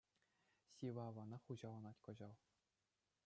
[0.77, 2.35] Сивӗ аванах хуҫаланать кӑҫал.